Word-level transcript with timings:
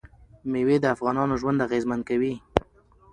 مېوې 0.51 0.77
د 0.81 0.85
افغانانو 0.95 1.33
ژوند 1.41 1.63
اغېزمن 1.67 1.99
کوي. 2.09 2.33